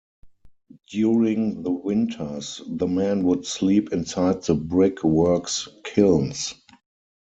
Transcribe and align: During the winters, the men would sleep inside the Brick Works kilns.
During 0.89 1.61
the 1.61 1.69
winters, 1.69 2.59
the 2.65 2.87
men 2.87 3.23
would 3.25 3.45
sleep 3.45 3.93
inside 3.93 4.41
the 4.41 4.55
Brick 4.55 5.03
Works 5.03 5.67
kilns. 5.83 6.55